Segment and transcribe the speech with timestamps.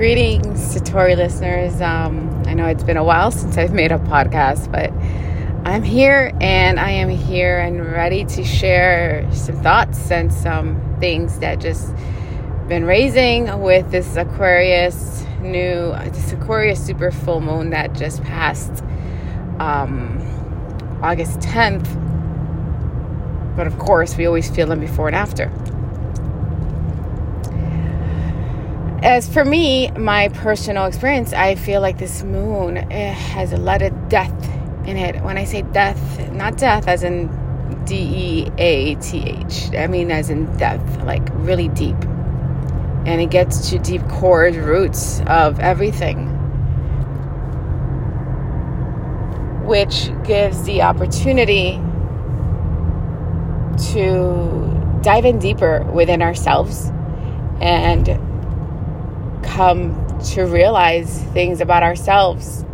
[0.00, 1.78] Greetings, Satori listeners.
[1.82, 4.90] Um, I know it's been a while since I've made a podcast, but
[5.70, 11.40] I'm here and I am here and ready to share some thoughts and some things
[11.40, 11.94] that just
[12.66, 18.82] been raising with this Aquarius new, this Aquarius super full moon that just passed
[19.58, 20.18] um,
[21.02, 21.84] August 10th.
[23.54, 25.52] But of course, we always feel them before and after.
[29.02, 33.82] As for me, my personal experience, I feel like this moon eh, has a lot
[33.82, 34.32] of death
[34.86, 35.22] in it.
[35.22, 37.28] When I say death, not death as in
[37.86, 41.96] D E A T H, I mean as in death, like really deep.
[43.06, 46.28] And it gets to deep core roots of everything,
[49.66, 51.80] which gives the opportunity
[53.92, 56.92] to dive in deeper within ourselves
[57.62, 58.06] and
[59.60, 62.64] come to realize things about ourselves,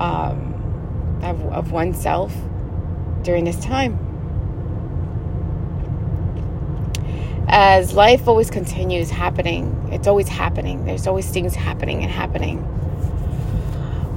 [0.00, 2.34] um, of, of oneself
[3.22, 3.96] during this time.
[7.46, 10.86] As life always continues happening, it's always happening.
[10.86, 12.66] There's always things happening and happening.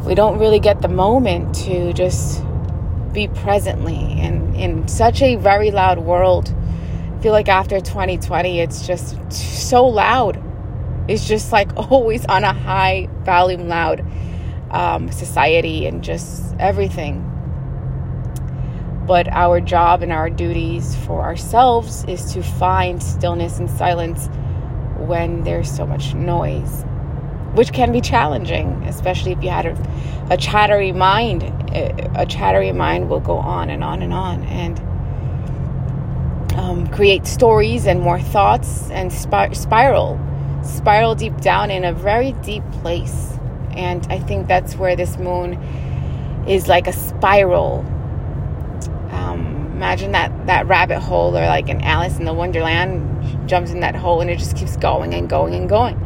[0.05, 2.43] We don't really get the moment to just
[3.11, 4.19] be presently.
[4.21, 6.51] And in such a very loud world,
[7.15, 10.41] I feel like after 2020, it's just so loud
[11.07, 14.05] is just like always on a high volume, loud
[14.71, 17.31] um, society and just everything.
[19.07, 24.27] But our job and our duties for ourselves is to find stillness and silence
[24.97, 26.83] when there's so much noise,
[27.53, 31.43] which can be challenging, especially if you had a, a chattery mind.
[32.15, 34.79] A chattery mind will go on and on and on and
[36.57, 40.17] um, create stories and more thoughts and spiral
[40.65, 43.37] spiral deep down in a very deep place.
[43.71, 45.53] And I think that's where this moon
[46.47, 47.79] is like a spiral.
[49.11, 53.81] Um, imagine that, that rabbit hole or like an Alice in the Wonderland jumps in
[53.81, 56.01] that hole and it just keeps going and going and going.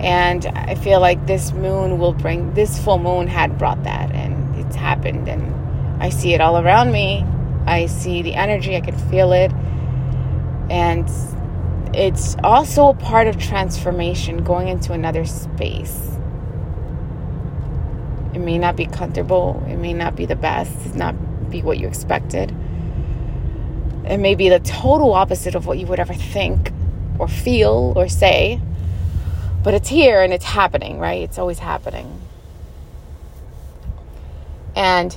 [0.00, 4.56] And I feel like this moon will bring, this full moon had brought that and
[4.56, 5.28] it's happened.
[5.28, 7.24] And I see it all around me.
[7.66, 9.50] I see the energy, I can feel it.
[10.68, 11.08] And
[11.94, 16.18] it's also a part of transformation going into another space.
[18.34, 21.14] It may not be comfortable, it may not be the best, not
[21.50, 22.50] be what you expected.
[24.04, 26.72] It may be the total opposite of what you would ever think
[27.18, 28.60] or feel or say.
[29.62, 31.22] But it's here and it's happening, right?
[31.22, 32.20] It's always happening.
[34.76, 35.16] And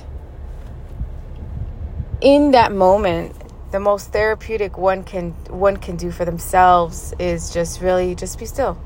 [2.20, 3.34] in that moment,
[3.70, 8.46] the most therapeutic one can one can do for themselves is just really just be
[8.46, 8.78] still.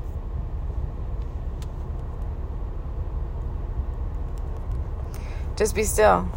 [5.55, 6.29] Just be still.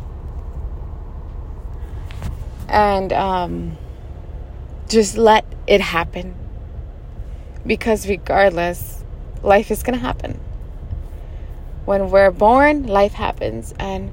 [2.69, 3.79] And um,
[4.89, 6.35] just let it happen.
[7.67, 9.03] Because regardless,
[9.43, 10.39] life is going to happen.
[11.85, 13.75] When we're born, life happens.
[13.79, 14.11] And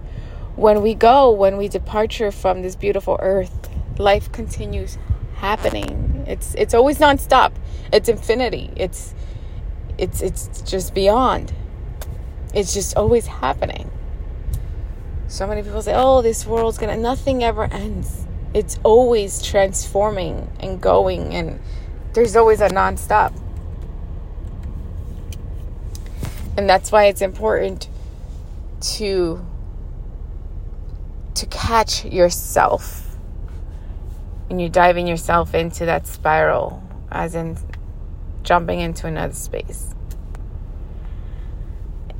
[0.55, 4.97] when we go, when we departure from this beautiful earth, life continues
[5.35, 6.23] happening.
[6.27, 7.51] It's it's always nonstop.
[7.91, 8.71] It's infinity.
[8.75, 9.13] It's
[9.97, 11.53] it's it's just beyond.
[12.53, 13.91] It's just always happening.
[15.27, 20.79] So many people say, "Oh, this world's gonna nothing ever ends." It's always transforming and
[20.79, 21.59] going, and
[22.13, 23.33] there's always a nonstop.
[26.55, 27.89] And that's why it's important
[28.97, 29.43] to
[31.33, 33.12] to catch yourself
[34.53, 36.79] and you're diving yourself into that spiral,
[37.11, 37.57] as in
[38.43, 39.95] jumping into another space.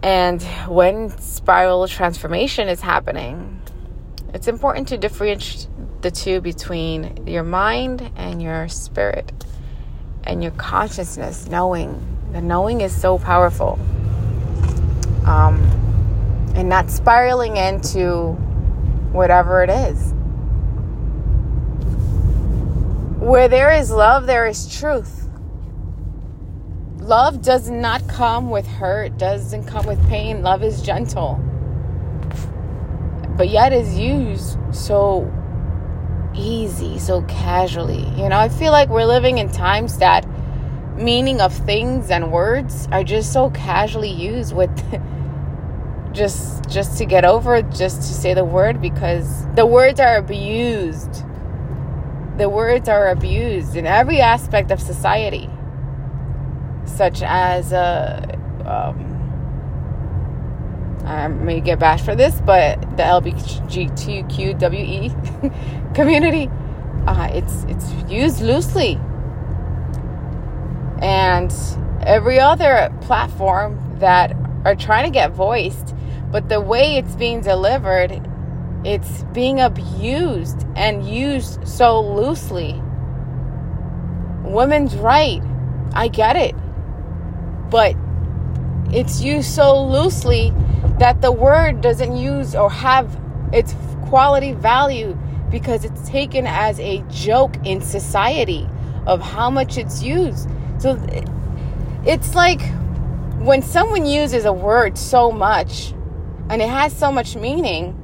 [0.01, 3.61] And when spiral transformation is happening,
[4.33, 5.67] it's important to differentiate
[6.01, 9.31] the two between your mind and your spirit
[10.23, 12.01] and your consciousness, knowing.
[12.31, 13.77] The knowing is so powerful.
[15.27, 15.61] Um,
[16.55, 18.31] and not spiraling into
[19.11, 20.15] whatever it is.
[23.23, 25.29] Where there is love, there is truth.
[26.97, 30.43] Love does not come with hurt, doesn't come with pain.
[30.43, 31.39] Love is gentle.
[33.37, 35.31] But yet is used so
[36.35, 38.05] easy, so casually.
[38.17, 40.27] You know, I feel like we're living in times that
[40.97, 44.69] meaning of things and words are just so casually used with
[46.11, 51.23] just just to get over just to say the word because the words are abused
[52.37, 55.47] the words are abused in every aspect of society,
[56.85, 58.25] such as uh,
[58.65, 59.11] um,
[61.05, 66.49] I may get bashed for this, but the LGBTQWE community,
[67.05, 68.99] uh, it's it's used loosely,
[71.01, 71.53] and
[72.01, 74.35] every other platform that
[74.65, 75.93] are trying to get voiced,
[76.31, 78.11] but the way it's being delivered,
[78.85, 82.81] it's being abused and used so loosely.
[84.43, 85.41] Women's right,
[85.93, 86.55] I get it,
[87.69, 87.95] but
[88.91, 90.53] it's used so loosely
[90.99, 93.19] that the word doesn't use or have
[93.51, 93.75] its
[94.07, 95.17] quality value
[95.49, 98.67] because it's taken as a joke in society
[99.05, 100.49] of how much it's used.
[100.79, 100.99] So
[102.05, 102.61] it's like
[103.39, 105.93] when someone uses a word so much
[106.49, 107.99] and it has so much meaning,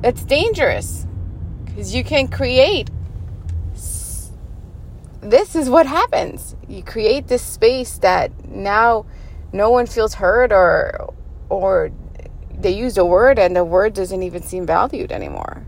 [0.00, 1.06] that's dangerous
[1.64, 2.90] because you can create.
[5.20, 6.54] This is what happens.
[6.68, 9.06] You create this space that now
[9.52, 11.12] no one feels heard or
[11.48, 11.90] or
[12.60, 15.66] they used a word and the word doesn't even seem valued anymore.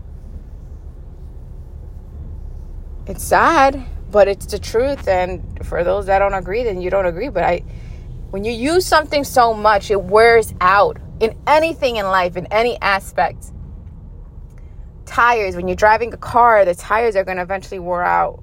[3.07, 5.07] It's sad, but it's the truth.
[5.07, 7.29] And for those that don't agree, then you don't agree.
[7.29, 7.63] But I,
[8.29, 12.79] when you use something so much, it wears out in anything in life, in any
[12.81, 13.51] aspect.
[15.11, 18.41] Tires, when you're driving a car, the tires are going to eventually wear out.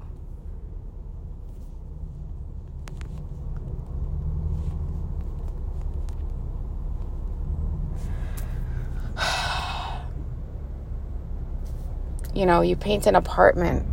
[12.35, 13.87] you know, you paint an apartment,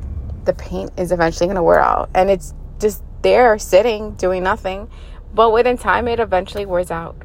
[0.44, 4.90] the paint is eventually going to wear out and it's just there sitting doing nothing.
[5.34, 7.16] But within time, it eventually wears out.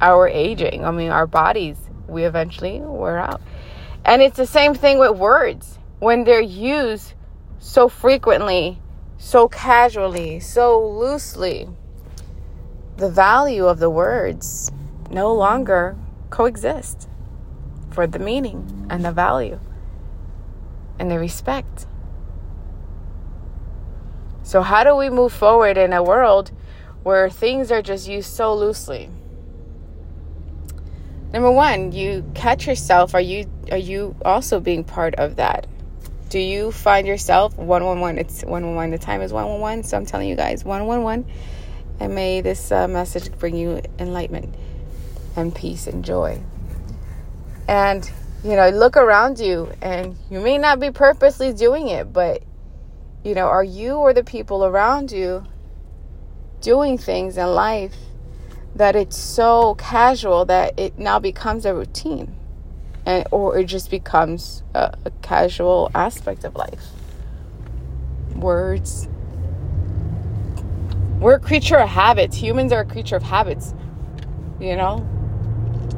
[0.00, 1.76] Our aging, I mean, our bodies,
[2.08, 3.40] we eventually wear out.
[4.04, 5.78] And it's the same thing with words.
[5.98, 7.14] When they're used
[7.58, 8.80] so frequently,
[9.16, 11.68] so casually, so loosely,
[12.96, 14.70] the value of the words
[15.10, 15.96] no longer
[16.30, 17.08] coexist
[17.90, 19.60] for the meaning and the value
[20.98, 21.86] and the respect.
[24.42, 26.50] So, how do we move forward in a world
[27.04, 29.08] where things are just used so loosely?
[31.32, 33.14] Number one, you catch yourself.
[33.14, 35.66] Are you are you also being part of that?
[36.28, 38.18] Do you find yourself one one one?
[38.18, 38.90] It's one one one.
[38.90, 39.82] The time is one one one.
[39.82, 41.24] So I'm telling you guys one one one,
[42.00, 44.54] and may this uh, message bring you enlightenment
[45.36, 46.42] and peace and joy.
[47.68, 48.10] And,
[48.44, 52.42] you know, look around you and you may not be purposely doing it, but,
[53.24, 55.44] you know, are you or the people around you
[56.60, 57.94] doing things in life
[58.74, 62.34] that it's so casual that it now becomes a routine?
[63.04, 66.84] And, or it just becomes a, a casual aspect of life.
[68.36, 69.08] Words.
[71.18, 72.36] We're a creature of habits.
[72.36, 73.74] Humans are a creature of habits,
[74.60, 75.06] you know?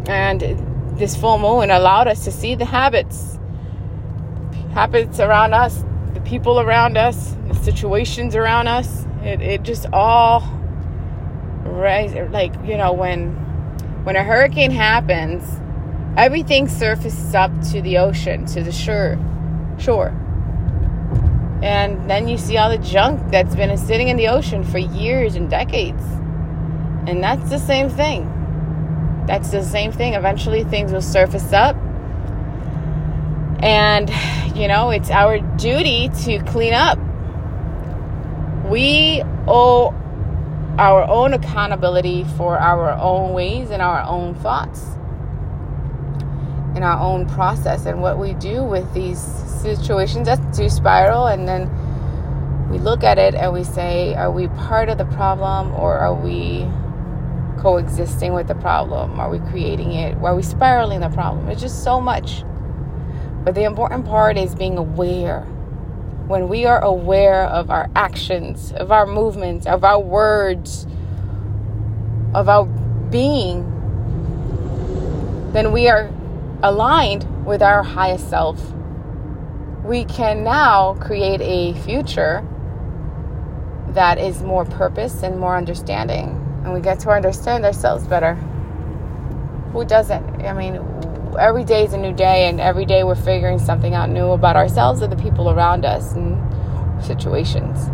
[0.08, 0.42] And
[0.98, 3.38] this full moon allowed us to see the habits
[4.74, 5.84] habits around us
[6.14, 10.40] the people around us the situations around us it, it just all
[11.74, 13.32] right like you know when
[14.04, 15.60] when a hurricane happens
[16.16, 19.18] everything surfaces up to the ocean to the shore
[19.78, 20.08] shore
[21.62, 25.34] and then you see all the junk that's been sitting in the ocean for years
[25.34, 26.04] and decades
[27.06, 28.30] and that's the same thing
[29.26, 30.14] that's the same thing.
[30.14, 31.76] Eventually, things will surface up.
[33.62, 34.10] And,
[34.54, 36.98] you know, it's our duty to clean up.
[38.68, 39.94] We owe
[40.78, 44.96] our own accountability for our own ways and our own thoughts
[46.76, 51.46] in our own process and what we do with these situations that do spiral and
[51.46, 51.70] then
[52.70, 56.14] we look at it and we say are we part of the problem or are
[56.14, 56.66] we
[57.64, 59.18] coexisting with the problem?
[59.18, 60.18] Are we creating it?
[60.18, 61.48] Are we spiraling the problem?
[61.48, 62.44] It's just so much.
[63.42, 65.46] But the important part is being aware.
[66.26, 70.86] When we are aware of our actions, of our movements, of our words,
[72.34, 73.70] of our being,
[75.52, 76.10] then we are
[76.62, 78.72] aligned with our highest self.
[79.84, 82.46] We can now create a future
[83.88, 88.34] that is more purpose and more understanding and we get to understand ourselves better.
[89.72, 90.42] Who doesn't?
[90.46, 90.76] I mean,
[91.36, 94.56] every day is a new day, and every day we're figuring something out new about
[94.56, 96.38] ourselves and the people around us and
[97.04, 97.86] situations.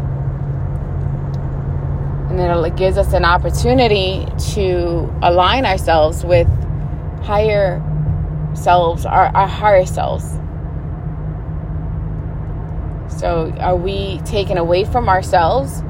[2.30, 6.48] And then it gives us an opportunity to align ourselves with
[7.22, 7.82] higher
[8.54, 10.24] selves, our, our higher selves.
[13.20, 15.82] So, are we taken away from ourselves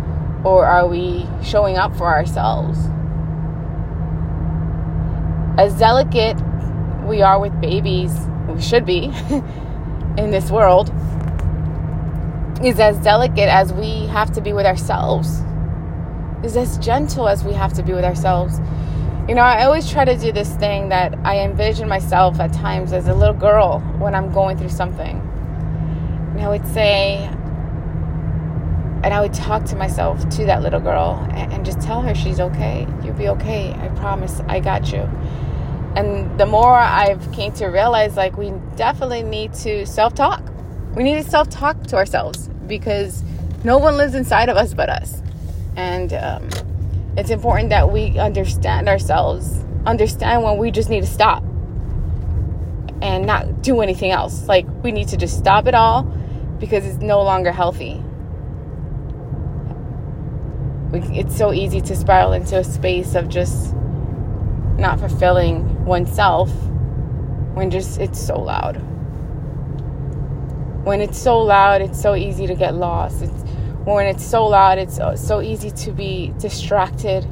[0.45, 2.79] or are we showing up for ourselves?
[5.61, 6.39] as delicate
[7.11, 8.13] we are with babies,
[8.49, 9.05] we should be
[10.17, 10.89] in this world,
[12.65, 15.43] is as delicate as we have to be with ourselves,
[16.45, 18.61] is as gentle as we have to be with ourselves.
[19.29, 22.93] You know, I always try to do this thing that I envision myself at times
[22.93, 25.19] as a little girl when I'm going through something.
[26.31, 27.17] And I would say,
[29.03, 32.41] and I would talk to myself, to that little girl, and, just tell her she's
[32.41, 32.87] okay.
[33.05, 33.75] You'll be okay.
[33.75, 34.41] I promise.
[34.49, 35.09] I got you.
[35.97, 40.43] And the more I've came to realize, like, we definitely need to self talk.
[40.95, 43.23] We need to self talk to ourselves because
[43.65, 45.21] no one lives inside of us but us.
[45.77, 46.49] And um,
[47.17, 51.43] it's important that we understand ourselves, understand when we just need to stop
[53.03, 54.47] and not do anything else.
[54.47, 56.03] Like, we need to just stop it all
[56.61, 58.03] because it's no longer healthy.
[60.93, 63.75] We, it's so easy to spiral into a space of just
[64.79, 66.51] not fulfilling oneself
[67.55, 68.77] when just it's so loud.
[70.85, 73.23] When it's so loud, it's so easy to get lost.
[73.23, 73.43] It's
[73.85, 77.25] when it's so loud, it's uh, so easy to be distracted.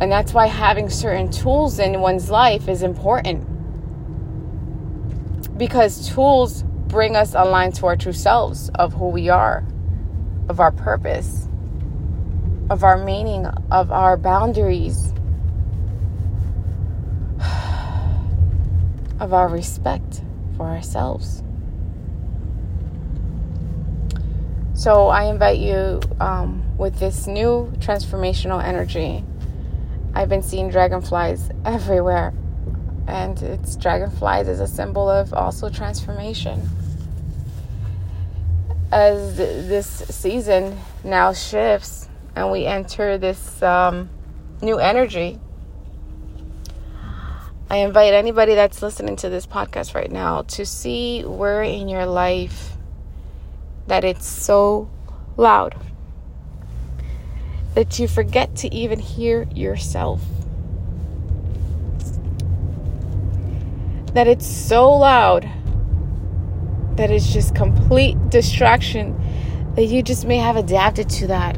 [0.00, 3.46] And that's why having certain tools in one's life is important.
[5.56, 9.64] Because tools bring us aligned to our true selves of who we are,
[10.48, 11.48] of our purpose,
[12.70, 15.13] of our meaning, of our boundaries,
[19.24, 20.20] of our respect
[20.56, 21.42] for ourselves.
[24.74, 29.24] So I invite you um, with this new transformational energy.
[30.14, 32.34] I've been seeing dragonflies everywhere,
[33.08, 36.68] and it's dragonflies is a symbol of also transformation.
[38.92, 44.10] As this season now shifts and we enter this um,
[44.60, 45.40] new energy,
[47.70, 52.04] I invite anybody that's listening to this podcast right now to see where in your
[52.04, 52.76] life
[53.86, 54.90] that it's so
[55.36, 55.74] loud
[57.74, 60.22] that you forget to even hear yourself.
[64.12, 65.48] That it's so loud
[66.96, 69.20] that it's just complete distraction
[69.74, 71.56] that you just may have adapted to that.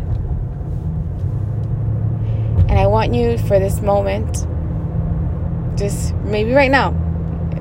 [2.68, 4.46] And I want you for this moment,
[5.76, 6.95] just maybe right now,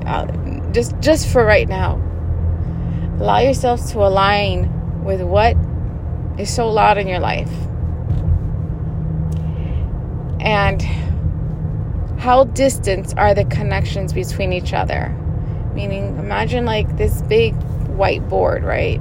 [0.06, 0.26] uh,
[0.72, 2.00] just just for right now,
[3.18, 5.56] Allow yourself to align with what
[6.38, 7.50] is so loud in your life.
[10.38, 10.82] And
[12.20, 15.08] how distant are the connections between each other?
[15.74, 17.54] Meaning, imagine like this big
[17.96, 19.00] whiteboard, right?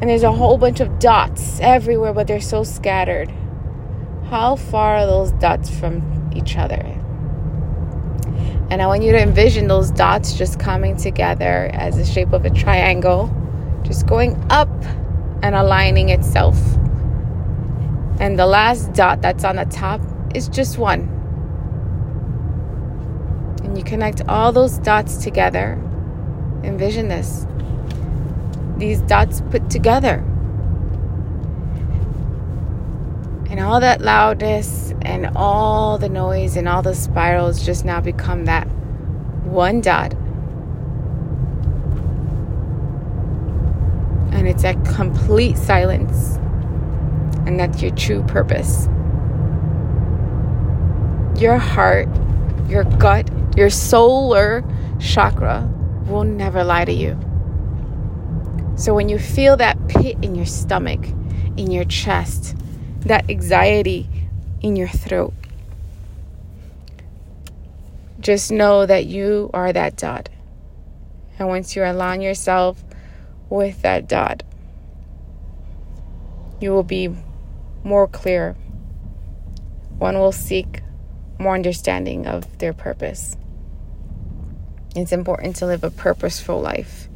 [0.00, 3.32] And there's a whole bunch of dots everywhere, but they're so scattered.
[4.30, 6.93] How far are those dots from each other?
[8.70, 12.44] And I want you to envision those dots just coming together as the shape of
[12.44, 13.30] a triangle,
[13.82, 14.70] just going up
[15.42, 16.58] and aligning itself.
[18.18, 20.00] And the last dot that's on the top
[20.34, 21.10] is just one.
[23.62, 25.80] And you connect all those dots together.
[26.62, 27.46] Envision this.
[28.78, 30.24] These dots put together.
[33.54, 38.46] And all that loudness and all the noise and all the spirals just now become
[38.46, 38.64] that
[39.44, 40.12] one dot.
[44.32, 46.34] And it's a complete silence.
[47.46, 48.86] And that's your true purpose.
[51.40, 52.08] Your heart,
[52.68, 54.64] your gut, your solar
[54.98, 55.72] chakra
[56.08, 57.16] will never lie to you.
[58.74, 61.06] So when you feel that pit in your stomach,
[61.56, 62.56] in your chest,
[63.04, 64.08] that anxiety
[64.62, 65.34] in your throat.
[68.20, 70.30] Just know that you are that dot.
[71.38, 72.82] And once you align yourself
[73.50, 74.42] with that dot,
[76.60, 77.14] you will be
[77.82, 78.56] more clear.
[79.98, 80.80] One will seek
[81.38, 83.36] more understanding of their purpose.
[84.96, 87.08] It's important to live a purposeful life.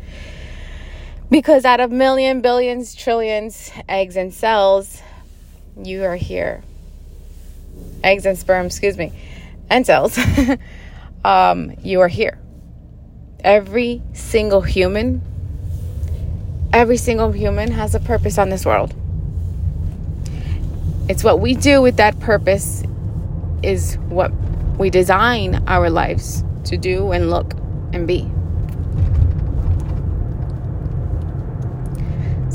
[1.31, 5.03] Because out of million, billions, trillions, eggs and cells,
[5.83, 6.63] you are here.
[8.03, 9.13] Eggs and sperm, excuse me,
[9.71, 10.19] and cells.
[11.25, 12.39] um, you are here.
[13.41, 15.23] Every single human,
[16.73, 18.95] every single human has a purpose on this world.
[21.09, 22.83] It's what we do with that purpose,
[23.63, 24.33] is what
[24.79, 27.55] we design our lives to do and look
[27.93, 28.31] and be.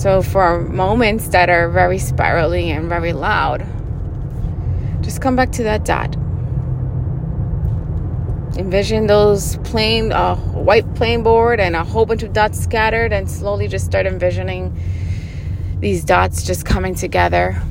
[0.03, 3.65] So, for moments that are very spiraling and very loud,
[5.00, 6.13] just come back to that dot.
[8.57, 13.13] Envision those plain, a uh, white plain board and a whole bunch of dots scattered,
[13.13, 14.77] and slowly just start envisioning
[15.79, 17.62] these dots just coming together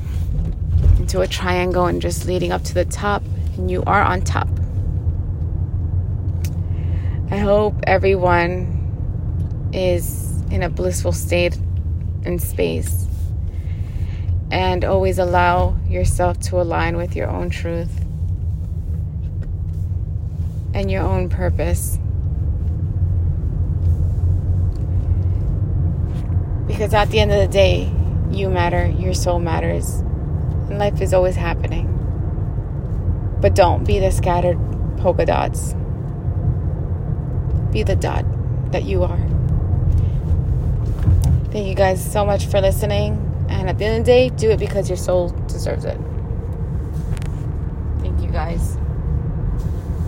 [0.97, 3.21] into a triangle and just leading up to the top,
[3.57, 4.49] and you are on top.
[7.29, 11.59] I hope everyone is in a blissful state
[12.25, 13.07] in space
[14.51, 18.03] and always allow yourself to align with your own truth
[20.73, 21.97] and your own purpose.
[26.67, 27.91] Because at the end of the day,
[28.31, 29.99] you matter, your soul matters,
[30.69, 31.89] and life is always happening.
[33.41, 34.57] But don't be the scattered
[34.97, 35.73] polka dots.
[37.71, 38.25] Be the dot
[38.71, 39.32] that you are.
[41.53, 43.13] Thank you guys so much for listening.
[43.47, 45.99] And at the end of the day, do it because your soul deserves it.
[47.99, 48.79] Thank you guys.